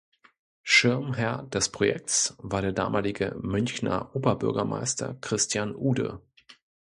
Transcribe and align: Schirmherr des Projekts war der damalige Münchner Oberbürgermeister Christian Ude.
Schirmherr 0.63 1.43
des 1.43 1.69
Projekts 1.69 2.33
war 2.39 2.63
der 2.63 2.71
damalige 2.71 3.35
Münchner 3.39 4.09
Oberbürgermeister 4.15 5.13
Christian 5.21 5.75
Ude. 5.75 6.23